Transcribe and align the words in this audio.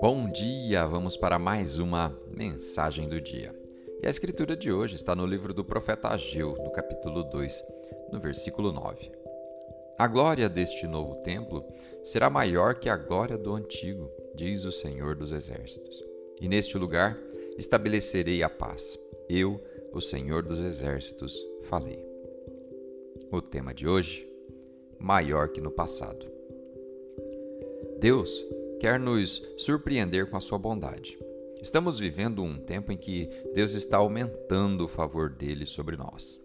Bom 0.00 0.28
dia! 0.32 0.86
Vamos 0.86 1.16
para 1.16 1.38
mais 1.38 1.78
uma 1.78 2.18
mensagem 2.26 3.08
do 3.08 3.20
dia. 3.20 3.54
E 4.02 4.06
a 4.06 4.10
escritura 4.10 4.56
de 4.56 4.72
hoje 4.72 4.96
está 4.96 5.14
no 5.14 5.24
livro 5.24 5.54
do 5.54 5.64
profeta 5.64 6.08
Ageu, 6.08 6.56
no 6.64 6.72
capítulo 6.72 7.22
2, 7.24 7.64
no 8.10 8.18
versículo 8.18 8.72
9. 8.72 9.12
A 9.98 10.08
glória 10.08 10.48
deste 10.48 10.86
novo 10.88 11.14
templo 11.22 11.64
será 12.02 12.28
maior 12.28 12.74
que 12.74 12.88
a 12.88 12.96
glória 12.96 13.38
do 13.38 13.54
antigo, 13.54 14.10
diz 14.34 14.64
o 14.64 14.72
Senhor 14.72 15.14
dos 15.14 15.30
Exércitos. 15.30 16.02
E 16.40 16.48
neste 16.48 16.76
lugar 16.76 17.16
estabelecerei 17.56 18.42
a 18.42 18.50
paz. 18.50 18.98
Eu, 19.28 19.62
o 19.92 20.00
Senhor 20.00 20.42
dos 20.42 20.58
Exércitos, 20.58 21.34
falei. 21.62 22.04
O 23.30 23.40
tema 23.40 23.72
de 23.72 23.86
hoje: 23.86 24.33
maior 25.04 25.50
que 25.50 25.60
no 25.60 25.70
passado. 25.70 26.26
Deus 28.00 28.42
quer 28.80 28.98
nos 28.98 29.42
surpreender 29.58 30.30
com 30.30 30.36
a 30.38 30.40
sua 30.40 30.58
bondade. 30.58 31.18
Estamos 31.60 31.98
vivendo 31.98 32.42
um 32.42 32.58
tempo 32.58 32.90
em 32.90 32.96
que 32.96 33.28
Deus 33.52 33.74
está 33.74 33.98
aumentando 33.98 34.86
o 34.86 34.88
favor 34.88 35.28
dele 35.28 35.66
sobre 35.66 35.94
nós. 35.94 36.40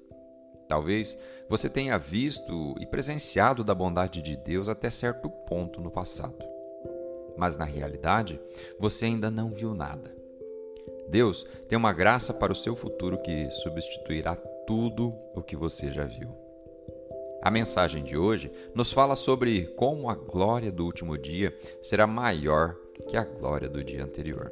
Talvez 0.67 1.17
você 1.47 1.69
tenha 1.69 1.97
visto 1.97 2.75
e 2.81 2.85
presenciado 2.85 3.63
da 3.63 3.73
bondade 3.73 4.21
de 4.21 4.35
Deus 4.35 4.67
até 4.67 4.89
certo 4.89 5.29
ponto 5.29 5.79
no 5.79 5.89
passado. 5.89 6.45
Mas 7.37 7.55
na 7.55 7.65
realidade, 7.65 8.41
você 8.77 9.05
ainda 9.05 9.31
não 9.31 9.49
viu 9.49 9.73
nada. 9.73 10.13
Deus 11.07 11.45
tem 11.69 11.77
uma 11.77 11.93
graça 11.93 12.33
para 12.33 12.51
o 12.51 12.55
seu 12.55 12.75
futuro 12.75 13.17
que 13.21 13.49
substituirá 13.51 14.35
tudo 14.67 15.13
o 15.33 15.41
que 15.41 15.55
você 15.55 15.91
já 15.91 16.03
viu. 16.03 16.48
A 17.41 17.49
mensagem 17.49 18.03
de 18.03 18.17
hoje 18.17 18.51
nos 18.75 18.91
fala 18.91 19.15
sobre 19.15 19.65
como 19.77 20.09
a 20.09 20.15
glória 20.15 20.71
do 20.71 20.85
último 20.85 21.17
dia 21.17 21.57
será 21.81 22.05
maior 22.05 22.75
que 23.07 23.15
a 23.15 23.23
glória 23.23 23.69
do 23.69 23.83
dia 23.83 24.03
anterior. 24.03 24.51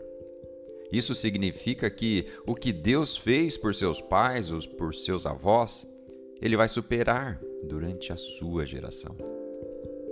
Isso 0.92 1.14
significa 1.14 1.89
que 1.89 2.28
o 2.45 2.56
que 2.56 2.72
Deus 2.72 3.17
fez 3.17 3.58
por 3.58 3.75
seus 3.75 4.00
pais 4.00 4.50
ou 4.52 4.62
por 4.78 4.95
seus 4.95 5.25
avós, 5.25 5.86
ele 6.42 6.56
vai 6.56 6.70
superar 6.70 7.42
durante 7.64 8.14
a 8.14 8.17
sua 8.17 8.66
geração. 8.66 9.16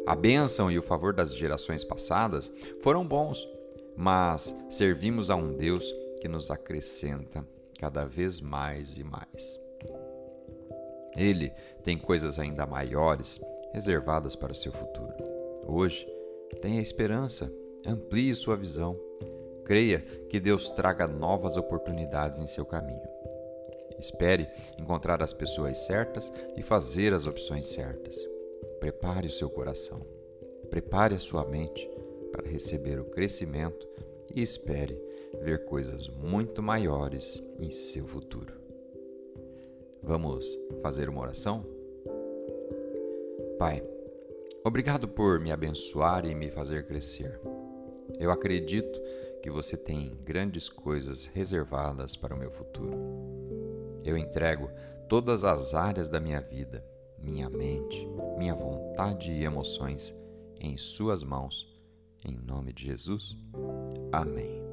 A 0.05 0.16
bênção 0.16 0.69
e 0.69 0.78
o 0.78 0.83
favor 0.83 1.13
das 1.13 1.33
gerações 1.33 1.83
passadas 1.83 2.52
foram 2.81 3.07
bons, 3.07 3.47
mas 3.95 4.53
servimos 4.69 5.30
a 5.30 5.35
um 5.35 5.55
Deus 5.55 5.91
que 6.22 6.28
nos 6.28 6.52
acrescenta 6.52 7.47
cada 7.80 8.05
vez 8.05 8.41
mais 8.41 8.97
e 8.97 9.03
mais. 9.03 9.59
Ele 11.16 11.52
tem 11.83 11.97
coisas 11.97 12.39
ainda 12.39 12.66
maiores 12.66 13.39
reservadas 13.73 14.35
para 14.35 14.52
o 14.52 14.55
seu 14.55 14.71
futuro. 14.71 15.13
Hoje, 15.67 16.07
tenha 16.61 16.81
esperança, 16.81 17.52
amplie 17.85 18.33
sua 18.33 18.55
visão. 18.55 18.99
Creia 19.66 19.99
que 20.30 20.39
Deus 20.39 20.69
traga 20.72 21.07
novas 21.07 21.57
oportunidades 21.57 22.39
em 22.39 22.47
seu 22.47 22.66
caminho. 22.66 23.02
Espere 23.97 24.47
encontrar 24.77 25.22
as 25.23 25.33
pessoas 25.33 25.77
certas 25.85 26.31
e 26.55 26.61
fazer 26.61 27.13
as 27.13 27.25
opções 27.25 27.67
certas. 27.67 28.16
Prepare 28.79 29.27
o 29.27 29.31
seu 29.31 29.50
coração. 29.50 30.05
Prepare 30.69 31.16
a 31.16 31.19
sua 31.19 31.45
mente 31.45 31.89
para 32.31 32.47
receber 32.47 33.00
o 33.00 33.05
crescimento 33.05 33.88
e 34.33 34.41
espere 34.41 35.02
ver 35.41 35.66
coisas 35.66 36.07
muito 36.09 36.61
maiores 36.61 37.41
em 37.59 37.72
seu 37.72 38.05
futuro. 38.05 38.64
Vamos 40.06 40.45
fazer 40.84 41.09
uma 41.09 41.22
oração? 41.22 41.66
Pai, 43.58 43.84
obrigado 44.64 45.08
por 45.08 45.39
me 45.39 45.52
abençoar 45.52 46.25
e 46.25 46.36
me 46.36 46.52
fazer 46.52 46.86
crescer. 46.86 47.39
Eu 48.20 48.30
acredito 48.30 49.02
que 49.42 49.50
você 49.50 49.75
tem 49.75 50.16
grandes 50.23 50.70
coisas 50.70 51.25
reservadas 51.25 52.16
para 52.16 52.35
o 52.35 52.38
meu 52.38 52.52
futuro. 52.52 52.96
Eu 54.03 54.16
entrego 54.16 54.69
todas 55.09 55.44
as 55.44 55.74
áreas 55.74 56.08
da 56.08 56.19
minha 56.19 56.40
vida, 56.40 56.85
minha 57.18 57.50
mente, 57.50 58.08
minha 58.38 58.53
vontade 58.53 59.31
e 59.31 59.44
emoções 59.44 60.13
em 60.59 60.78
Suas 60.78 61.24
mãos. 61.24 61.68
Em 62.24 62.38
nome 62.38 62.74
de 62.74 62.85
Jesus. 62.85 63.35
Amém. 64.12 64.63